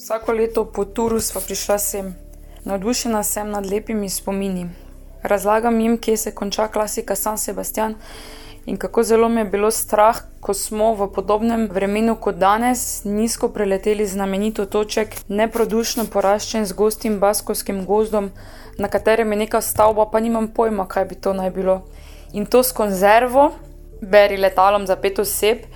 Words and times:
Vsako 0.00 0.32
leto 0.32 0.64
po 0.64 0.84
turu 0.84 1.20
smo 1.20 1.40
prišla 1.40 1.78
sem, 1.78 2.14
navdušena 2.64 3.22
sem 3.22 3.50
nad 3.50 3.66
lepimi 3.66 4.08
spomini. 4.08 4.68
Razlagam 5.22 5.80
jim, 5.80 5.98
kje 5.98 6.16
se 6.16 6.30
konča 6.34 6.68
klasika 6.68 7.16
San 7.16 7.38
Sebastian 7.38 7.94
in 8.66 8.76
kako 8.76 9.02
zelo 9.02 9.28
me 9.28 9.40
je 9.40 9.44
bilo 9.44 9.70
strah, 9.70 10.22
ko 10.40 10.54
smo 10.54 10.94
v 10.94 11.10
podobnem 11.12 11.68
vremenu 11.68 12.16
kot 12.16 12.40
danes 12.40 13.04
nizko 13.04 13.48
preleteli 13.48 14.06
znamenito 14.06 14.64
toček, 14.64 15.08
neprodušno 15.28 16.06
poraščen 16.12 16.64
z 16.64 16.72
gostim 16.72 17.20
baskovskim 17.20 17.84
gozdom, 17.84 18.30
na 18.78 18.88
katerem 18.88 19.32
je 19.32 19.38
neka 19.38 19.60
stavba, 19.60 20.08
pa 20.12 20.20
nimam 20.20 20.48
pojma, 20.48 20.88
kaj 20.88 21.04
bi 21.04 21.14
to 21.14 21.32
naj 21.32 21.50
bilo. 21.50 21.82
In 22.32 22.46
to 22.46 22.62
s 22.62 22.72
konzervo, 22.72 23.50
beri 24.00 24.40
letalom 24.40 24.86
za 24.86 24.96
pet 24.96 25.18
oseb, 25.18 25.68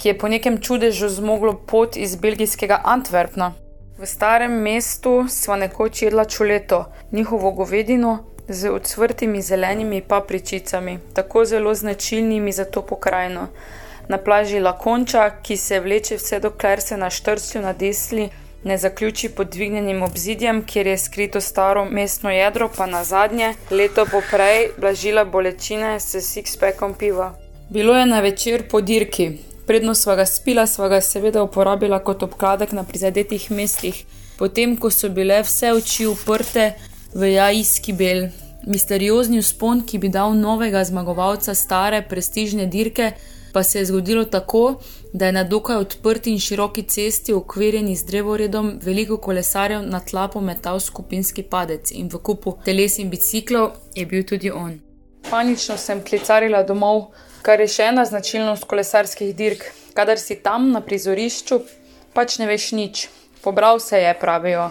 ki 0.00 0.08
je 0.08 0.18
po 0.18 0.28
nekem 0.28 0.60
čudežu 0.60 1.08
zmoglo 1.08 1.52
pot 1.66 1.96
iz 1.96 2.16
belgijskega 2.16 2.80
Antwerpna. 2.84 3.52
V 3.98 4.06
starem 4.06 4.52
mestu 4.64 5.26
smo 5.28 5.56
nekoč 5.56 6.02
jedla 6.02 6.24
čuleto, 6.24 6.84
njihovo 7.12 7.50
govedino, 7.52 8.24
z 8.48 8.70
odsvrtimi 8.70 9.42
zelenimi 9.42 10.00
papričicami, 10.00 10.98
tako 11.12 11.44
zelo 11.44 11.74
značilnimi 11.74 12.52
za 12.52 12.64
to 12.64 12.82
pokrajino. 12.82 13.46
Na 14.08 14.18
plaži 14.18 14.60
Lakonča, 14.60 15.30
ki 15.42 15.56
se 15.56 15.80
vleče 15.80 16.16
vse 16.16 16.40
dokler 16.40 16.80
se 16.80 16.96
na 16.96 17.10
štrslju 17.10 17.62
na 17.62 17.72
desni 17.72 18.30
ne 18.64 18.78
zaključi 18.78 19.28
pod 19.28 19.50
dvignjenim 19.50 20.02
obzidjem, 20.02 20.64
kjer 20.64 20.86
je 20.86 20.98
skrito 20.98 21.40
staro 21.40 21.84
mestno 21.84 22.30
jedro, 22.30 22.70
pa 22.76 22.86
na 22.86 23.04
zadnje, 23.04 23.54
leto 23.70 24.06
poprej, 24.06 24.68
blažila 24.78 25.24
bolečine 25.24 26.00
s 26.00 26.14
six-packom 26.14 26.94
piva. 26.98 27.34
Bilo 27.70 27.94
je 27.96 28.06
na 28.06 28.20
večer 28.20 28.68
po 28.68 28.80
dirki. 28.80 29.49
Predno 29.70 29.94
sva 29.94 30.16
ga 30.16 30.24
spila, 30.26 30.64
sva 30.66 30.88
ga 30.90 30.98
seveda 30.98 31.44
uporabila 31.46 32.00
kot 32.02 32.24
obkladek 32.26 32.72
na 32.74 32.82
prizadetih 32.82 33.44
mestih. 33.54 34.00
Potem, 34.38 34.72
ko 34.74 34.90
so 34.90 35.06
bile 35.14 35.36
vse 35.46 35.70
oči 35.76 36.08
uprte 36.10 36.64
v 37.14 37.28
jajski 37.36 37.94
bel, 37.94 38.24
misteriozni 38.66 39.38
uspon, 39.38 39.84
ki 39.86 40.00
bi 40.02 40.10
dal 40.10 40.34
novega 40.34 40.82
zmagovalca 40.88 41.54
stare 41.54 42.02
prestižne 42.02 42.66
dirke, 42.66 43.12
pa 43.54 43.62
se 43.62 43.78
je 43.78 43.84
zgodilo 43.92 44.24
tako, 44.24 44.80
da 45.12 45.30
je 45.30 45.38
na 45.38 45.46
dokaj 45.54 45.78
odprti 45.86 46.34
in 46.34 46.42
široki 46.42 46.82
cesti, 46.82 47.38
ukvirjeni 47.38 47.94
z 47.96 48.10
drevoredom, 48.10 48.74
veliko 48.82 49.22
kolesarjev 49.22 49.86
na 49.86 50.02
tla 50.02 50.26
pometal 50.28 50.80
skupinski 50.80 51.46
padec 51.46 51.94
in 51.94 52.10
v 52.10 52.18
kupu 52.18 52.58
teles 52.66 52.98
in 52.98 53.10
biciklov 53.10 53.70
je 53.94 54.06
bil 54.06 54.26
tudi 54.26 54.50
on. 54.50 54.80
Panično 55.30 55.78
sem 55.78 56.02
klicarila 56.02 56.66
domov, 56.66 57.12
kar 57.42 57.60
je 57.60 57.68
še 57.68 57.90
ena 57.92 58.04
značilnost 58.04 58.64
kolesarskih 58.68 59.34
dirk. 59.36 59.64
Kadar 59.94 60.18
si 60.18 60.36
tam 60.42 60.70
na 60.74 60.80
prizorišču, 60.80 61.60
pač 62.14 62.38
ne 62.38 62.46
veš 62.50 62.72
nič. 62.72 63.08
Pobral 63.42 63.80
se 63.80 63.98
je, 63.98 64.14
pravijo. 64.20 64.70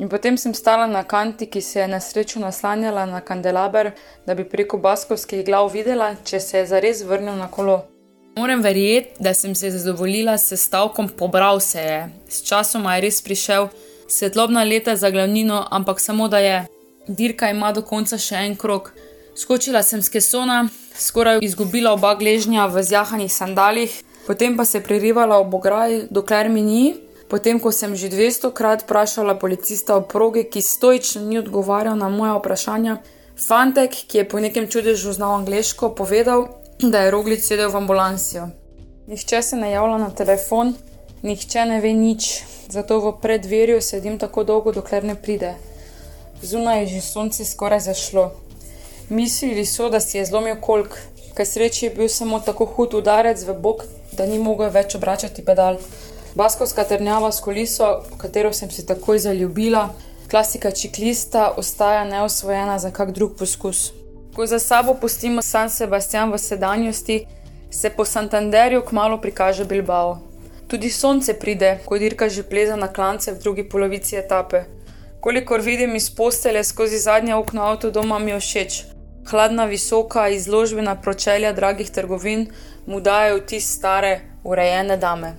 In 0.00 0.08
potem 0.08 0.36
sem 0.40 0.54
stala 0.54 0.86
na 0.86 1.02
kanti, 1.04 1.46
ki 1.46 1.60
se 1.60 1.80
je 1.80 1.88
na 1.88 2.00
srečo 2.00 2.40
naslanjala 2.40 3.04
na 3.06 3.20
kandelaber, 3.20 3.92
da 4.26 4.34
bi 4.34 4.48
preko 4.48 4.78
baskovskih 4.80 5.44
glav 5.44 5.68
videla, 5.72 6.14
če 6.24 6.40
se 6.40 6.58
je 6.58 6.66
zares 6.72 7.02
vrnil 7.04 7.36
na 7.36 7.50
kolo. 7.52 7.82
Moram 8.36 8.62
verjeti, 8.62 9.20
da 9.20 9.34
sem 9.34 9.54
se 9.54 9.70
zadovoljila 9.70 10.38
s 10.38 10.56
stavkom 10.56 11.08
pobral 11.08 11.60
se 11.60 11.80
je. 11.80 12.00
S 12.28 12.42
časom 12.48 12.86
je 12.88 13.00
res 13.00 13.20
prišel 13.22 13.68
svetlobna 14.08 14.64
leta 14.64 14.96
za 14.96 15.10
glavnino, 15.10 15.66
ampak 15.70 16.00
samo 16.00 16.28
da 16.28 16.38
je. 16.38 16.66
Dirka 17.08 17.50
ima 17.50 17.72
do 17.72 17.82
konca 17.82 18.18
še 18.18 18.40
en 18.46 18.56
krok. 18.56 18.92
Skočila 19.36 19.82
sem 19.82 20.02
z 20.02 20.08
kesona, 20.16 20.68
skoraj 20.96 21.38
izgubila 21.42 21.92
oba 21.92 22.14
gležnja 22.14 22.66
v 22.66 22.82
zjahanih 22.82 23.32
sandalih, 23.32 23.92
potem 24.26 24.56
pa 24.56 24.64
se 24.64 24.80
prerivala 24.80 25.38
ob 25.38 25.54
ograj, 25.54 26.06
dokler 26.10 26.48
mi 26.48 26.62
ni, 26.62 26.84
Potem, 27.30 27.62
ko 27.62 27.70
sem 27.70 27.94
že 27.94 28.10
200 28.10 28.50
krat 28.50 28.82
vprašala 28.82 29.38
policista 29.38 29.94
o 29.94 30.02
progi, 30.02 30.42
ki 30.50 30.58
stoično 30.58 31.22
ni 31.22 31.38
odgovarjal 31.38 31.94
na 31.94 32.10
moja 32.10 32.34
vprašanja, 32.34 32.98
fantek, 33.38 33.94
ki 34.10 34.18
je 34.18 34.24
po 34.26 34.42
nekem 34.42 34.66
čudežu 34.66 35.14
znal 35.14 35.38
angliško, 35.38 35.94
povedal, 35.94 36.58
da 36.82 37.06
je 37.06 37.14
roglic 37.14 37.46
sedel 37.46 37.70
v 37.70 37.86
ambulansijo. 37.86 38.50
Nihče 39.06 39.42
se 39.46 39.56
ne 39.56 39.70
javlja 39.70 39.98
na 40.02 40.10
telefon, 40.10 40.74
nihče 41.22 41.70
ne 41.70 41.78
ve 41.78 41.94
nič, 41.94 42.42
zato 42.66 42.98
v 42.98 43.14
predverju 43.22 43.78
sedim 43.78 44.18
tako 44.18 44.42
dolgo, 44.42 44.74
dokler 44.74 45.06
ne 45.06 45.14
pride. 45.14 45.54
Zunaj 46.42 46.82
je 46.82 46.86
že 46.98 47.00
sonce 47.00 47.46
skoraj 47.46 47.86
zašlo. 47.86 48.49
Mislili 49.10 49.66
so, 49.66 49.88
da 49.90 50.00
si 50.00 50.18
je 50.18 50.24
zlomil 50.24 50.54
kolk, 50.60 50.94
kaj 51.34 51.46
sreči 51.46 51.86
je 51.86 51.90
bil 51.90 52.08
samo 52.08 52.38
tako 52.40 52.64
hud 52.64 52.94
udarec 52.94 53.42
v 53.42 53.54
bok, 53.58 53.82
da 54.12 54.26
ni 54.26 54.38
mogel 54.38 54.70
več 54.70 54.94
obračati 54.94 55.42
pedal. 55.44 55.80
Baskovska 56.38 56.84
trnjava 56.86 57.32
s 57.32 57.42
koliso, 57.42 57.88
v 58.12 58.18
katero 58.20 58.52
sem 58.54 58.70
se 58.70 58.84
takoj 58.86 59.18
zaljubila, 59.18 59.88
klasika 60.30 60.70
čiklista, 60.70 61.48
ostaja 61.58 62.04
neosvojena 62.04 62.78
za 62.78 62.92
kak 62.94 63.10
drug 63.10 63.34
poskus. 63.38 63.90
Ko 64.36 64.46
za 64.46 64.58
sabo 64.58 64.94
pustimo 64.94 65.42
San 65.42 65.70
Sebastian 65.70 66.30
v 66.30 66.38
sedanjosti, 66.38 67.24
se 67.70 67.90
po 67.90 68.04
Santanderju 68.04 68.84
kmalo 68.86 69.18
prikaže 69.18 69.64
Bilbao. 69.64 70.20
Tudi 70.68 70.90
sonce 70.90 71.34
pride, 71.34 71.80
ko 71.84 71.98
dirka 71.98 72.28
že 72.28 72.46
pleza 72.46 72.76
na 72.76 72.86
klance 72.86 73.32
v 73.32 73.42
drugi 73.42 73.66
polovici 73.68 74.16
etape. 74.16 74.62
Kolikor 75.20 75.60
vidim 75.60 75.96
iz 75.96 76.10
postele 76.14 76.64
skozi 76.64 76.98
zadnje 76.98 77.34
okno 77.34 77.62
avtodoma, 77.62 78.18
mi 78.18 78.30
je 78.30 78.40
všeč. 78.40 78.99
Hladna, 79.30 79.64
visoka, 79.64 80.28
izložbena 80.28 80.96
pročelja 81.00 81.52
dragih 81.52 81.90
trgovin 81.90 82.48
mu 82.86 83.00
dajo 83.00 83.36
vtis 83.36 83.68
stare, 83.76 84.20
urejene 84.44 84.96
dame. 84.96 85.34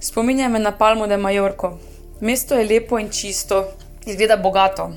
Spominja 0.00 0.48
me 0.48 0.58
na 0.58 0.72
Palmo 0.78 1.06
de 1.06 1.16
Majorko. 1.16 1.78
Mesto 2.20 2.54
je 2.54 2.66
lepo 2.68 2.98
in 2.98 3.08
čisto, 3.08 3.62
izgleda 4.06 4.36
bogato. 4.36 4.90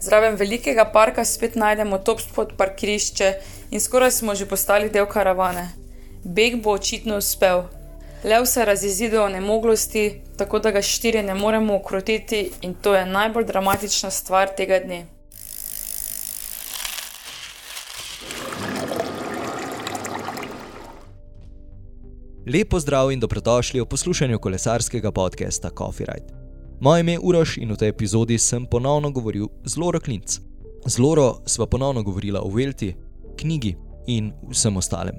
Zraven 0.00 0.36
velikega 0.36 0.84
parka 0.84 1.24
spet 1.24 1.56
najdemo 1.56 1.98
top 1.98 2.20
spot 2.20 2.52
parkirišče 2.58 3.32
in 3.70 3.80
skoraj 3.80 4.10
smo 4.10 4.34
že 4.34 4.46
postali 4.46 4.90
del 4.90 5.06
karavane. 5.06 5.68
Beg 6.24 6.60
bo 6.60 6.76
očitno 6.76 7.16
uspel. 7.16 7.62
Lev 8.24 8.44
se 8.44 8.64
razjezide 8.64 9.20
o 9.20 9.28
nemoglosti, 9.28 10.20
tako 10.36 10.58
da 10.58 10.70
ga 10.70 10.82
štiri 10.82 11.22
ne 11.22 11.34
moremo 11.34 11.76
ukrotiti 11.76 12.50
in 12.60 12.74
to 12.74 12.94
je 12.94 13.06
najbolj 13.06 13.44
dramatična 13.44 14.10
stvar 14.10 14.52
tega 14.56 14.78
dne. 14.84 15.13
Lepo 22.46 22.78
zdrav 22.80 23.12
in 23.12 23.20
dobrodošli 23.20 23.80
v 23.80 23.86
poslušanju 23.88 24.38
kolesarskega 24.38 25.12
podcasta 25.12 25.70
Coffee 25.78 26.06
Ride. 26.06 26.26
Moje 26.80 27.00
ime 27.00 27.12
je 27.12 27.18
Uroš 27.22 27.56
in 27.56 27.72
v 27.72 27.76
tej 27.76 27.88
epizodi 27.88 28.38
sem 28.38 28.66
ponovno 28.66 29.10
govoril 29.10 29.48
z 29.64 29.76
Loro 29.80 30.00
Klinc. 30.00 30.40
Z 30.86 30.98
Loro 30.98 31.40
sva 31.46 31.66
ponovno 31.66 32.02
govorila 32.02 32.42
o 32.44 32.50
Velti, 32.52 32.96
knjigi 33.40 33.76
in 34.06 34.32
vsem 34.50 34.76
ostalem. 34.76 35.16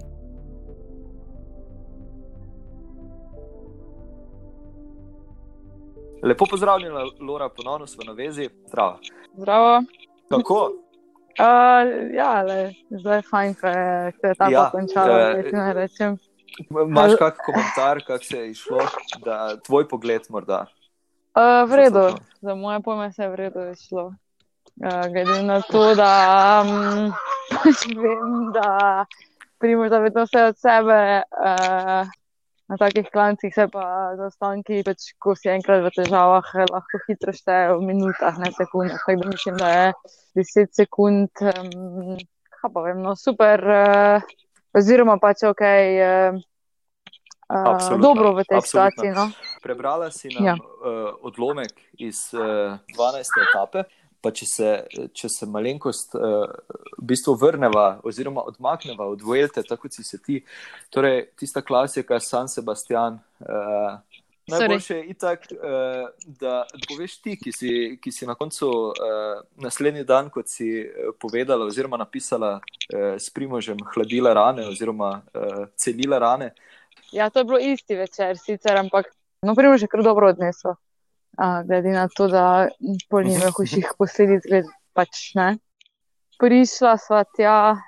Lepo 6.24 6.46
pozdravljena, 6.46 7.06
Lora, 7.20 7.50
ponovno 7.50 7.88
smo 7.88 8.04
na 8.04 8.14
vezi. 8.14 8.50
Zdravo. 8.68 9.00
Zdravo. 9.38 9.84
Kako? 10.30 10.72
Uh, 11.40 12.14
ja, 12.14 12.42
le, 12.42 12.74
zdaj 12.90 13.18
je 13.18 13.22
fajn, 13.30 13.54
ko 13.54 13.68
je, 13.68 14.14
je 14.24 14.36
ta 14.36 14.50
ja, 14.50 14.70
končala. 14.72 15.34
Uh, 15.34 16.35
Imáš 16.70 17.16
kak 17.20 17.38
komentar, 17.46 18.02
kako 18.08 18.24
se 18.24 18.38
je 18.38 18.52
išlo, 18.52 18.80
da 19.26 19.58
tvoj 19.58 19.88
pogled 19.88 20.22
morda? 20.30 20.66
Uh, 21.36 21.70
v 21.70 21.76
redu, 21.76 22.16
za 22.42 22.56
moje 22.56 22.80
pojme 22.82 23.12
se 23.12 23.24
je 23.24 23.30
v 23.30 23.36
redu 23.36 23.60
išlo. 23.72 24.06
Uh, 24.06 25.08
glede 25.12 25.44
na 25.44 25.62
to, 25.62 25.96
da 25.96 26.12
um, 26.64 27.14
vem, 28.04 28.52
da 28.54 29.06
primož 29.60 29.90
da 29.90 30.00
vedno 30.00 30.24
vse 30.24 30.44
od 30.44 30.58
sebe, 30.60 31.24
uh, 31.24 32.08
na 32.68 32.78
takih 32.78 33.10
klancih 33.14 33.54
se 33.54 33.68
pa 33.68 34.16
zaostanki, 34.18 34.82
pač, 34.86 35.12
ko 35.20 35.36
si 35.36 35.52
enkrat 35.52 35.84
v 35.84 35.92
težavah, 35.96 36.48
lahko 36.72 37.04
hitro 37.08 37.36
šteje 37.36 37.76
v 37.76 37.84
minutah, 37.92 38.40
ne 38.40 38.52
sekundah. 38.56 39.04
Tako 39.04 39.22
da 39.22 39.30
mislim, 39.30 39.60
da 39.60 39.70
je 39.70 39.94
10 40.40 40.74
sekund, 40.74 41.30
um, 41.52 42.18
kaj 42.62 42.74
pa 42.74 42.88
vem, 42.88 43.04
no 43.04 43.16
super. 43.20 43.60
Uh, 43.60 44.36
oziroma 44.76 45.18
pač 45.22 45.46
ok, 45.48 45.64
uh, 45.64 46.40
uh, 47.50 48.02
dobro 48.02 48.36
v 48.36 48.46
tej 48.48 48.62
situaciji. 48.62 49.12
No? 49.16 49.30
Prebrala 49.64 50.12
si 50.12 50.34
nam 50.34 50.44
ja. 50.44 50.56
uh, 50.58 51.14
odlomek 51.26 51.74
iz 51.98 52.32
uh, 52.36 52.78
12. 52.94 53.46
etape. 53.50 53.88
Pa 54.26 54.32
če 54.34 54.46
se, 54.50 54.70
če 55.14 55.30
se 55.30 55.46
malenkost 55.46 56.16
uh, 56.18 56.50
v 56.98 57.04
bistvu 57.14 57.36
vrneva, 57.38 58.00
oziroma 58.02 58.42
odmakneva 58.50 59.06
od 59.06 59.22
Vuelte, 59.22 59.62
tako 59.62 59.86
kot 59.86 59.94
si 59.94 60.02
se 60.02 60.18
ti, 60.18 60.40
torej 60.90 61.28
tista 61.38 61.62
klasika 61.62 62.18
San 62.18 62.50
Sebastian, 62.50 63.20
uh, 63.46 64.02
Najboljše 64.48 64.96
je 64.96 65.06
itak, 65.10 65.48
uh, 65.52 66.10
da 66.26 66.66
poveš 66.88 67.18
ti, 67.18 67.34
ki 67.44 67.52
si, 67.52 67.70
ki 68.02 68.12
si 68.12 68.28
na 68.30 68.36
koncu 68.36 68.68
uh, 68.70 68.94
naslednji 69.58 70.04
dan, 70.06 70.30
kot 70.30 70.50
si 70.50 70.68
uh, 70.86 71.16
povedala, 71.20 71.66
oziroma 71.66 71.98
napisala 71.98 72.60
uh, 72.60 73.16
s 73.18 73.34
primožem, 73.34 73.82
hladila 73.96 74.34
rane, 74.38 74.68
oziroma 74.70 75.10
uh, 75.34 75.66
celila 75.76 76.20
rane. 76.22 76.52
Ja, 77.12 77.30
to 77.30 77.42
je 77.42 77.50
bilo 77.50 77.60
isti 77.60 77.96
večer, 77.96 78.38
sicer, 78.38 78.78
ampak 78.78 79.10
no, 79.42 79.56
primož 79.56 79.82
je 79.82 79.90
kar 79.90 80.04
dobro 80.04 80.30
odnesel. 80.30 80.78
uh, 81.38 81.66
glede 81.68 81.90
na 81.90 82.08
to, 82.08 82.28
da 82.28 82.68
pol 83.10 83.26
nima 83.26 83.50
hujših 83.58 83.98
posledic, 83.98 84.46
gled, 84.46 84.70
pač 84.94 85.34
ne. 85.36 85.56
Prišla 86.38 86.98
sva 87.02 87.24
tja, 87.34 87.82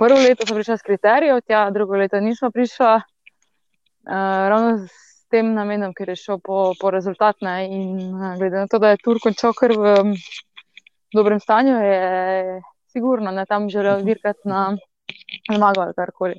prvo 0.00 0.24
leto 0.24 0.46
sem 0.46 0.56
prišla 0.56 0.76
s 0.78 0.86
kriterijev, 0.86 1.44
tja 1.44 1.66
drugo 1.74 2.00
leto 2.00 2.20
nismo 2.20 2.50
prišla, 2.50 2.94
uh, 2.96 4.44
ravno 4.48 4.86
tem 5.34 5.50
namenom, 5.56 5.94
ker 5.96 6.12
je 6.12 6.20
šel 6.20 6.40
po, 6.44 6.72
po 6.78 6.94
rezultat. 6.94 7.40
Ne? 7.42 7.56
In 7.66 8.14
uh, 8.14 8.34
glede 8.38 8.62
na 8.62 8.70
to, 8.70 8.78
da 8.82 8.94
je 8.94 9.02
Turk 9.02 9.26
končal 9.26 9.54
kar 9.58 9.74
v 9.74 9.94
um, 10.00 10.12
dobrem 11.14 11.40
stanju, 11.42 11.74
je 11.82 12.60
sigurno, 12.94 13.32
da 13.34 13.46
tam 13.50 13.68
želel 13.70 14.04
dirkati 14.06 14.48
na 14.48 14.76
zmago 15.50 15.82
ali 15.82 15.96
karkoli. 15.96 16.38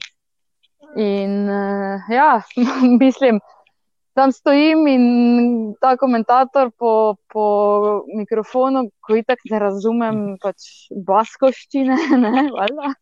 In 0.95 1.50
uh, 1.50 2.07
ja, 2.12 2.42
mislim, 3.03 3.39
tam 4.15 4.31
stojim 4.31 4.88
in 4.88 5.06
ta 5.81 5.98
komentator 5.98 6.71
po, 6.80 7.15
po 7.33 7.45
mikrofonu, 8.15 8.88
ko 9.03 9.18
itak 9.19 9.44
ne 9.51 9.59
razumem 9.59 10.21
pač 10.44 10.88
baskoščine, 11.07 11.98
ne, 12.24 12.45
valjda, 12.56 12.94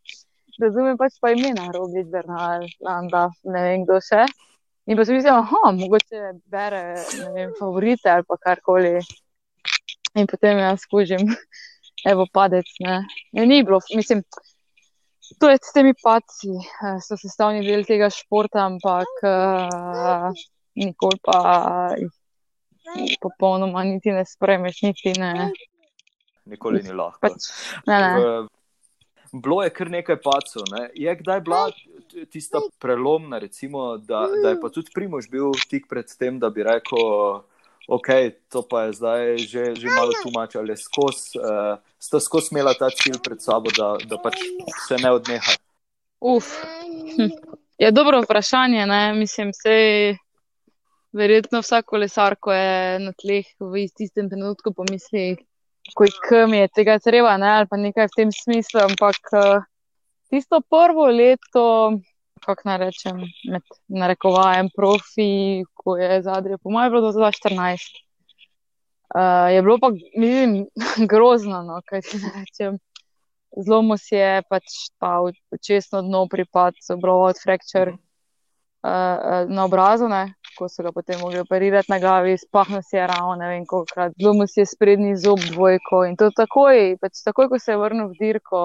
razumem 0.63 0.98
pač 0.98 1.19
pa 1.22 1.36
imena, 1.36 1.69
Robič, 1.75 2.10
Bernal, 2.10 2.66
Landa, 2.81 3.28
ne 3.46 3.68
vem 3.68 3.86
kdo 3.86 4.01
še. 4.01 4.25
In 4.85 4.97
pa 4.97 5.06
si 5.06 5.13
mislim, 5.13 5.33
da 5.33 5.71
mogoče 5.71 6.21
bere 6.51 6.95
vem, 7.35 7.51
favorite 7.59 8.09
ali 8.12 8.24
pa 8.27 8.38
karkoli. 8.38 9.00
In 10.15 10.27
potem 10.27 10.59
jaz 10.59 10.83
skužim, 10.83 11.24
evo 12.12 12.25
padec. 12.33 12.68
Ne. 12.80 13.06
Ne, 13.31 13.45
ni 13.45 13.63
bilo, 13.63 13.80
mislim, 13.95 14.24
to 15.39 15.50
je 15.50 15.57
s 15.62 15.74
temi 15.74 15.94
paci, 16.03 16.51
eh, 16.59 17.00
so 17.01 17.18
sestavni 17.18 17.63
del 17.65 17.85
tega 17.88 18.09
športa, 18.13 18.65
ampak 18.65 19.24
uh, 19.24 20.44
nikoli 20.75 21.19
pa 21.24 21.39
jih 21.97 23.18
popolnoma 23.21 23.83
niti 23.88 24.12
ne 24.12 24.25
spremeš, 24.25 24.81
niti 24.81 25.13
ne. 25.19 25.50
Nikoli 26.45 26.83
ni 26.83 26.91
lahko. 26.91 27.24
Pač, 27.24 27.47
ne, 27.88 28.00
ne. 28.03 28.33
Bilo 29.33 29.63
je 29.63 29.69
kar 29.74 29.89
nekaj 29.89 30.19
pacov. 30.21 30.68
Ne? 30.71 30.89
Je 30.94 31.15
kdaj 31.15 31.41
bila 31.41 31.71
tista 32.30 32.62
prelomna, 32.80 33.39
recimo, 33.41 33.97
da, 33.97 34.27
da 34.44 34.53
je 34.53 34.59
pa 34.62 34.69
tudi 34.69 34.94
Primož 34.94 35.30
bil 35.30 35.51
tik 35.69 35.88
pred 35.89 36.06
tem, 36.19 36.38
da 36.39 36.50
bi 36.53 36.63
rekel, 36.63 37.41
ok, 37.88 38.09
to 38.53 38.62
pa 38.69 38.83
je 38.85 38.94
zdaj 38.94 39.38
že, 39.38 39.63
že 39.75 39.88
malo 39.89 40.13
tumač 40.24 40.56
ali 40.56 40.77
skos, 40.77 41.33
uh, 41.35 41.81
sta 41.97 42.21
skos 42.21 42.51
imela 42.51 42.75
ta 42.77 42.91
cilj 42.94 43.18
pred 43.24 43.41
sabo, 43.41 43.74
da, 43.74 43.95
da 44.06 44.21
pač 44.21 44.38
se 44.88 45.01
ne 45.01 45.12
odneha. 45.18 45.57
Uf. 46.21 46.53
Hm. 47.18 47.33
Je 47.77 47.91
dobro 47.91 48.21
vprašanje, 48.21 48.86
ne? 48.86 49.13
mislim, 49.13 49.50
se 49.53 49.74
verjetno 51.13 51.59
vsak 51.62 51.86
kolesar, 51.86 52.36
ko 52.39 52.53
je 52.53 53.00
na 53.00 53.12
tleh 53.18 53.50
v 53.59 53.88
istem 53.89 54.29
trenutku 54.29 54.74
pomisli, 54.74 55.38
mi 56.47 56.57
je 56.57 56.68
tega 56.68 57.00
treba, 57.00 57.38
ne? 57.38 57.47
ali 57.47 57.68
pa 57.69 57.77
nekaj 57.77 58.07
v 58.07 58.15
tem 58.15 58.31
smislu. 58.31 58.80
Ampak 58.81 59.19
eh, 59.33 59.62
tisto 60.30 60.62
prvo 60.62 61.07
leto, 61.07 62.00
kako 62.45 62.62
naj 62.65 62.77
rečem, 62.77 63.19
med 63.51 63.63
narekovajem 63.88 64.69
profi, 64.75 65.63
ko 65.74 65.97
je 65.97 66.21
zadnje, 66.24 66.57
po 66.57 66.71
mojem, 66.71 66.91
bilo 66.91 67.12
2014. 67.12 68.03
Uh, 69.13 69.53
je 69.53 69.62
bilo 69.62 69.77
pa, 69.77 69.91
mislim, 70.18 70.65
grozno, 71.12 71.62
no, 71.63 71.81
kaj 71.86 72.01
ti 72.01 72.18
rečem. 72.18 72.79
Zelo 73.53 73.81
mu 73.86 73.97
si 74.01 74.15
je 74.15 74.41
pač 74.50 74.89
ta 74.97 75.19
očesno 75.53 76.01
dno 76.01 76.25
pripad, 76.27 76.74
obrod, 76.89 77.38
fracture 77.38 77.94
uh, 77.94 79.45
na 79.47 79.65
obrazu, 79.65 80.09
ne, 80.09 80.33
ko 80.57 80.69
so 80.69 80.83
ga 80.83 80.91
potem 80.91 81.19
mogli 81.19 81.39
operirati 81.39 81.91
na 81.91 82.00
glavi, 82.00 82.38
spahno 82.38 82.81
si 82.81 82.95
je 82.95 83.07
ravno, 83.07 83.35
ne 83.35 83.47
vem 83.47 83.65
koliko 83.65 83.94
krat, 83.94 84.13
zelo 84.21 84.33
mu 84.33 84.47
si 84.47 84.59
je 84.61 84.65
sprednji 84.65 85.15
zob 85.17 85.39
dvojko 85.51 86.03
in 86.09 86.17
to 86.17 86.29
takoj, 86.35 86.97
pač 87.01 87.23
takoj, 87.25 87.50
ko 87.50 87.59
se 87.59 87.71
je 87.71 87.81
vrnil 87.81 88.11
v 88.11 88.19
dirko. 88.19 88.61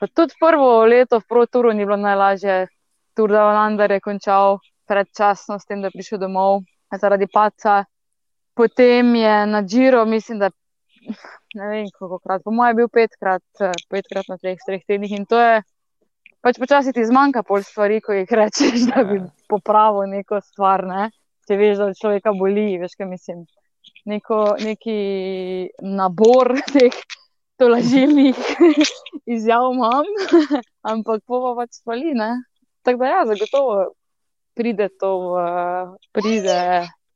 Pa 0.00 0.08
tudi 0.08 0.34
prvo 0.40 0.84
leto 0.88 1.20
v 1.20 1.28
Proturu 1.28 1.72
ni 1.72 1.84
bilo 1.84 1.96
najlažje, 2.00 2.66
tudi 3.14 3.34
da 3.76 3.84
je 3.84 4.00
končal 4.00 4.58
predčasno 4.88 5.58
s 5.58 5.66
tem, 5.66 5.80
da 5.80 5.90
je 5.90 5.96
prišel 5.98 6.18
domov 6.18 6.62
zaradi 7.00 7.26
paca. 7.26 7.84
Potem 8.54 9.14
je 9.14 9.34
na 9.46 9.62
Džiro, 9.62 10.04
mislim, 10.04 10.38
da 10.38 10.50
ne 11.54 11.68
vem 11.68 11.86
koliko 11.98 12.18
krat, 12.18 12.42
po 12.44 12.50
mojem 12.50 12.70
je 12.70 12.80
bil 12.80 12.88
petkrat, 12.88 13.42
petkrat 13.90 14.28
na 14.28 14.36
treh, 14.38 14.58
treh 14.66 14.82
tednih 14.86 15.12
in 15.18 15.26
to 15.26 15.38
je 15.40 15.62
pač 16.44 16.58
počasi 16.60 16.92
ti 16.96 17.04
zmanjka 17.06 17.42
pol 17.46 17.64
stvari, 17.64 18.00
ko 18.04 18.16
jih 18.16 18.28
rečeš, 18.40 18.88
da 18.90 19.04
bi 19.06 19.20
popravil 19.48 20.08
neko 20.10 20.40
stvar. 20.44 20.84
Ne? 20.88 21.08
Če 21.48 21.58
veš, 21.60 21.80
da 21.80 21.88
človeka 21.96 22.34
boli, 22.36 22.74
veš, 22.80 22.96
kaj 22.98 23.10
mislim. 23.10 23.46
Neko, 24.08 24.56
neki 24.60 24.98
nabor 25.84 26.54
teh 26.72 26.94
tolažilnih 27.60 28.38
izjav 29.36 29.68
imam, 29.74 30.08
ampak 30.92 31.24
po 31.28 31.40
pa 31.44 31.56
pač 31.62 31.80
spali. 31.82 32.14
Tako 32.82 33.02
da 33.04 33.10
ja, 33.10 33.24
zagotovo 33.28 33.90
pride 34.56 34.88
to 35.00 35.10
v, 35.20 35.42
pride 36.16 36.56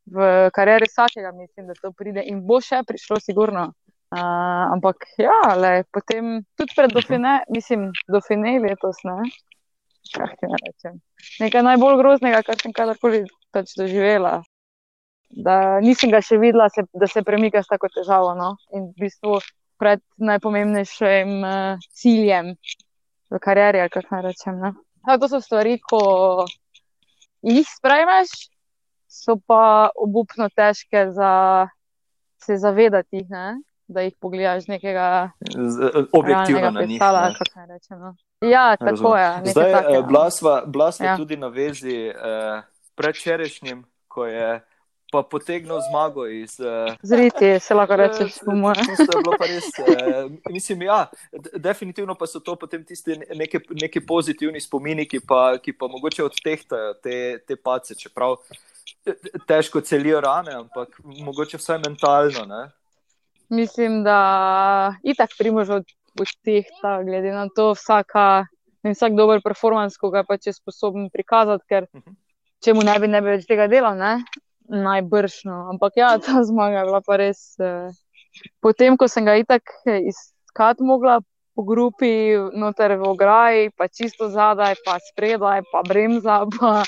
v 0.06 0.50
karieri 0.52 0.88
vsakega, 0.90 1.32
mislim, 1.32 1.66
da 1.66 1.74
to 1.80 1.92
pride 1.96 2.24
in 2.28 2.44
bo 2.46 2.60
še 2.60 2.82
prišlo, 2.86 3.20
sigurno. 3.20 3.70
Uh, 4.14 4.70
ampak 4.70 4.96
ja, 5.18 5.56
le, 5.58 5.82
potem 5.90 6.44
tudi 6.54 6.74
pred 6.76 6.92
dofine, 6.94 7.40
mislim, 7.50 7.88
dofine 8.06 8.60
letos, 8.62 9.00
ne. 9.02 9.16
ne 10.14 10.92
Nekaj 11.40 11.64
najbolj 11.66 11.96
groznega, 11.98 12.44
kar 12.46 12.60
sem 12.60 12.70
kadarkoli 12.76 13.24
pač 13.50 13.74
doživela. 13.74 14.36
Da 15.34 15.80
nisem 15.82 16.12
ga 16.14 16.20
še 16.22 16.38
videla, 16.38 16.68
se, 16.70 16.86
da 16.94 17.08
se 17.10 17.24
premika 17.26 17.64
s 17.64 17.72
tako 17.72 17.90
težavo. 17.90 18.36
No? 18.38 18.54
In 18.70 18.92
v 18.92 19.08
bistvu 19.08 19.40
pred 19.82 20.04
najpomembnejšim 20.22 21.34
uh, 21.42 21.82
ciljem 21.98 22.54
v 23.34 23.42
karieri, 23.42 23.82
ali 23.82 23.90
kako 23.90 24.14
naj 24.14 24.26
rečem. 24.30 24.62
Ne? 24.62 24.74
Ja, 25.08 25.18
to 25.18 25.26
so 25.32 25.42
stvari, 25.42 25.80
ko 25.82 26.46
jih 27.42 27.66
sprejmeš, 27.66 28.46
so 29.10 29.40
pa 29.42 29.90
obupno 29.98 30.46
težke 30.54 31.08
za 31.10 31.32
se 32.38 32.62
zavedati. 32.62 33.26
Ne? 33.26 33.58
Da 33.94 34.04
jih 34.04 34.14
pogledaš 34.20 34.66
nekega 34.68 35.30
objektivnega 36.12 36.72
predstava. 36.76 37.30
No. 37.90 38.14
Ja, 38.50 38.76
tako 38.76 39.16
je. 39.16 39.30
Zdaj, 39.52 39.72
take, 39.72 40.02
blasva, 40.08 40.62
blasva 40.66 41.06
ja. 41.06 41.16
tudi 41.16 41.36
na 41.36 41.48
vezi 41.48 41.96
eh, 42.10 42.62
predčerajšnjim, 42.94 43.84
ko 44.08 44.26
je. 44.26 44.60
Pa 45.12 45.20
potegnil 45.22 45.78
zmago 45.90 46.24
iz. 46.26 46.56
Uh, 46.58 46.96
Zriti, 47.02 47.60
se 47.60 47.74
lahko 47.74 47.96
reče, 47.96 48.24
po 48.44 48.54
mojem. 48.58 48.86
Uh, 48.98 50.32
mislim, 50.50 50.82
ja, 50.82 51.06
definitivno 51.54 52.16
pa 52.18 52.26
so 52.26 52.40
to 52.40 52.56
potem 52.58 52.82
tisti 52.84 53.14
neki, 53.34 53.60
neki 53.70 54.02
pozitivni 54.06 54.60
spomini, 54.60 55.06
ki 55.06 55.20
pa, 55.22 55.54
ki 55.62 55.76
pa 55.78 55.86
mogoče 55.86 56.24
odtehtajo 56.24 56.96
te, 56.98 57.38
te 57.46 57.56
pace, 57.56 57.94
čeprav 57.94 58.40
težko 59.46 59.80
celijo 59.80 60.20
rane, 60.20 60.52
ampak 60.64 60.98
mogoče 61.04 61.62
vsaj 61.62 61.78
mentalno. 61.86 62.44
Ne? 62.50 62.64
Mislim, 63.54 64.02
da 64.04 64.18
itak 65.02 65.36
primož 65.38 65.70
od, 65.80 65.94
od 66.20 66.32
teh, 66.44 66.68
ta, 66.82 66.98
glede 67.06 67.32
na 67.34 67.46
to, 67.48 67.72
vsaka, 67.78 68.46
vsak 68.84 69.16
dober 69.16 69.42
performance, 69.44 69.98
ko 70.00 70.10
ga 70.14 70.24
pač 70.28 70.50
je 70.50 70.56
sposoben 70.56 71.08
prikazati, 71.12 71.64
ker 71.68 71.86
mhm. 71.94 72.16
če 72.64 72.74
mu 72.74 72.84
ne 72.86 72.98
bi, 73.00 73.10
ne 73.10 73.22
bi 73.24 73.36
več 73.36 73.46
tega 73.50 73.68
delal, 73.70 73.98
ne? 74.00 74.18
najbršno. 74.68 75.68
Ampak 75.74 75.96
ja, 75.96 76.18
ta 76.18 76.40
zmaga 76.48 76.78
je 76.82 76.84
bila 76.88 77.00
pa 77.04 77.16
res. 77.20 77.54
Eh, 77.60 77.92
potem, 78.64 78.96
ko 78.96 79.08
sem 79.08 79.24
ga 79.24 79.36
itak 79.36 79.62
iskati 79.84 80.82
mogla 80.82 81.20
po 81.54 81.62
grupi, 81.62 82.34
noter 82.56 82.96
v 82.98 83.06
ograji, 83.06 83.70
pa 83.78 83.86
čisto 83.86 84.26
zadaj, 84.32 84.74
pa 84.84 84.98
spredaj, 85.12 85.62
pa 85.70 85.84
bremza. 85.86 86.42
Pa, 86.60 86.82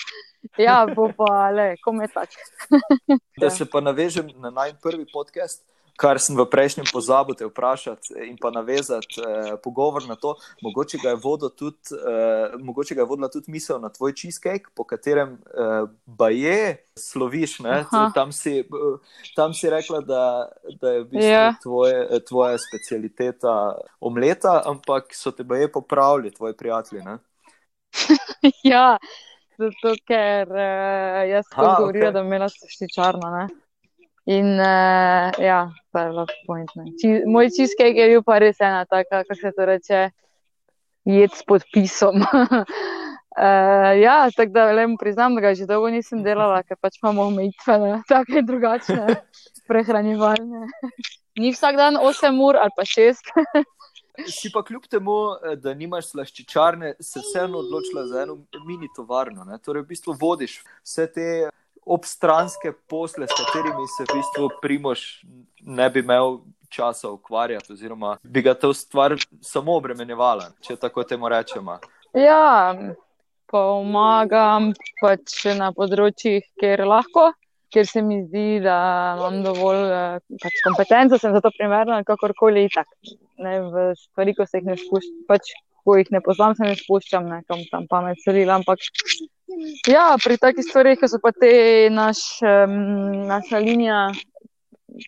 Ja, 0.59 0.87
bo 0.87 1.11
pa 1.11 1.51
le, 1.51 1.75
kome 1.83 2.07
tako. 2.09 2.39
da 3.43 3.51
se 3.51 3.67
pa 3.67 3.81
navežem 3.81 4.29
na 4.39 4.51
najprvi 4.51 5.07
podcast, 5.13 5.65
kar 5.97 6.21
sem 6.21 6.37
v 6.37 6.45
prejšnjem 6.51 6.87
pozabil 6.93 7.35
te 7.35 7.49
vprašati 7.49 8.15
in 8.29 8.37
pa 8.41 8.51
navezati 8.51 9.21
eh, 9.21 9.57
pogovor 9.63 10.05
na 10.09 10.17
to, 10.17 10.37
mogoče 10.63 10.99
ga, 11.03 11.17
tudi, 11.57 11.97
eh, 11.97 12.57
mogoče 12.59 12.95
ga 12.95 13.03
je 13.03 13.09
vodila 13.09 13.29
tudi 13.33 13.51
misel 13.51 13.81
na 13.81 13.89
tvoj 13.89 14.13
cheesecake, 14.13 14.71
po 14.75 14.85
katerem 14.85 15.37
eh, 15.37 15.89
baje 16.07 16.85
sloviš. 16.97 17.59
Tam 18.15 18.33
si, 18.33 18.65
tam 19.37 19.55
si 19.55 19.71
rekla, 19.71 20.01
da, 20.01 20.49
da 20.81 20.91
je 20.93 21.01
v 21.01 21.05
bistvu 21.05 21.29
yeah. 21.29 21.49
Ja. 21.49 21.55
tvoje, 21.63 22.25
tvoja 22.25 22.59
specialiteta 22.59 23.77
omleta, 24.01 24.63
ampak 24.67 25.15
so 25.15 25.33
te 25.33 25.45
baje 25.45 25.73
popravili, 25.73 26.31
tvoji 26.31 26.55
prijatelji. 26.57 27.03
ja. 28.73 28.99
Zato, 29.57 29.95
ker 30.05 30.51
uh, 30.53 31.23
jaz 31.25 31.47
sem 31.49 31.65
govorila, 31.65 32.11
okay. 32.11 32.13
da 32.13 32.21
imaš 32.21 32.59
štičarno. 32.69 33.49
In 34.27 34.59
uh, 34.59 35.31
ja, 35.39 35.71
to 35.93 35.99
je 35.99 36.07
bilo 36.11 36.27
pointno. 36.47 36.85
Moj 37.27 37.51
cheesecake 37.55 38.01
je 38.01 38.09
bil 38.11 38.23
pa 38.27 38.41
res 38.43 38.61
ena 38.61 38.85
taka, 38.85 39.23
kako 39.23 39.35
se 39.39 39.53
to 39.55 39.67
reče, 39.67 40.01
jed 41.07 41.31
s 41.31 41.45
podpisom. 41.47 42.25
uh, 42.27 42.65
ja, 44.07 44.27
tako 44.37 44.53
da 44.53 44.73
le 44.73 44.87
mu 44.87 44.97
priznam, 44.99 45.35
da 45.35 45.41
ga 45.41 45.55
že 45.55 45.67
dolgo 45.67 45.91
nisem 45.95 46.25
delala, 46.27 46.65
ker 46.67 46.77
pač 46.81 46.99
imamo 47.03 47.29
omejitvene, 47.31 48.01
tako 48.11 48.41
in 48.41 48.47
drugačne 48.47 49.21
prehranjevalne. 49.71 50.67
Ni 51.39 51.53
vsak 51.55 51.77
dan 51.79 51.95
8 52.03 52.43
ur 52.43 52.59
ali 52.59 52.75
pa 52.77 52.83
6. 52.83 53.31
Si 54.33 54.49
pa 54.49 54.63
kljub 54.65 54.87
temu, 54.89 55.37
eh, 55.45 55.57
da 55.61 55.75
nimaš 55.77 56.07
slaščičarne, 56.15 56.95
se 57.01 57.21
vseeno 57.21 57.59
odločila 57.61 58.07
za 58.09 58.23
eno 58.23 58.39
mini 58.65 58.89
tovarno. 58.97 59.45
Ne? 59.45 59.59
Torej, 59.61 59.83
v 59.85 59.91
bistvu 59.91 60.15
vodiš 60.17 60.63
vse 60.81 61.05
te 61.13 61.27
obstranske 61.87 62.73
posle, 62.91 63.27
s 63.27 63.39
katerimi 63.39 63.87
se 63.97 64.05
v 64.05 64.17
bistvu 64.19 64.49
primoš 64.63 65.07
ne 65.61 65.89
bi 65.91 66.03
imel 66.03 66.41
časa 66.69 67.11
ukvarjati, 67.15 67.73
oziroma 67.73 68.17
bi 68.23 68.43
ga 68.43 68.55
to 68.55 68.73
stvar 68.75 69.15
samo 69.43 69.77
obremenjevala, 69.79 70.51
če 70.61 70.77
tako 70.77 71.05
temu 71.07 71.29
rečemo. 71.31 71.79
Ja, 72.15 72.75
pomagam 73.47 74.73
pač 75.01 75.45
na 75.55 75.71
področjih, 75.77 76.43
kjer 76.59 76.83
lahko 76.89 77.31
ker 77.73 77.87
se 77.87 78.03
mi 78.03 78.23
zdi, 78.25 78.61
da 78.65 78.77
imam 79.19 79.43
dovolj 79.45 79.83
eh, 79.93 80.19
pač 80.43 80.61
kompetenco, 80.65 81.19
sem 81.21 81.35
za 81.35 81.43
to 81.45 81.53
primerna, 81.55 82.03
kakorkoli 82.09 82.69
tak. 82.73 82.89
Ne, 83.43 83.59
v 83.69 83.91
stvari, 84.01 84.33
ko 84.37 84.47
se 84.49 84.63
jih 84.63 84.69
ne 84.71 84.77
spuščam, 84.81 85.25
pač, 85.29 85.53
ko 85.85 85.99
jih 85.99 86.09
ne 86.15 86.23
poznam, 86.25 86.55
se 86.57 86.65
ne 86.65 86.77
spuščam, 86.79 87.29
ne 87.29 87.43
kam 87.51 87.61
tam 87.73 87.85
pamet 87.91 88.23
celila. 88.25 88.57
Ampak 88.61 88.81
ja, 89.87 90.17
pri 90.25 90.39
takih 90.39 90.65
stvarih, 90.65 90.99
ko 91.01 91.09
so 91.11 91.21
pa 91.23 91.33
te 91.33 91.89
naš, 91.93 92.23
um, 92.43 93.27
naša 93.29 93.61
linija, 93.63 94.01